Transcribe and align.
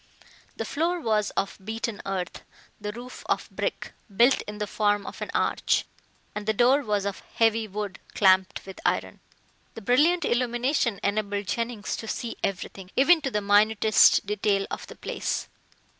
The 0.57 0.65
floor 0.65 0.99
was 0.99 1.29
of 1.37 1.59
beaten 1.63 2.01
earth, 2.07 2.41
the 2.79 2.91
roof 2.91 3.23
of 3.27 3.47
brick, 3.51 3.93
built 4.17 4.41
in 4.47 4.57
the 4.57 4.65
form 4.65 5.05
of 5.05 5.21
an 5.21 5.29
arch, 5.35 5.85
and 6.33 6.47
the 6.47 6.55
door 6.55 6.81
was 6.81 7.05
of 7.05 7.21
heavy 7.35 7.67
wood 7.67 7.99
clamped 8.15 8.65
with 8.65 8.79
iron. 8.83 9.19
The 9.75 9.81
brilliant 9.83 10.25
illumination 10.25 10.99
enabled 11.03 11.45
Jennings 11.45 11.95
to 11.97 12.07
see 12.07 12.35
everything, 12.43 12.89
even 12.95 13.21
to 13.21 13.29
the 13.29 13.41
minutest 13.41 14.25
detail 14.25 14.65
of 14.71 14.87
the 14.87 14.95
place. 14.95 15.47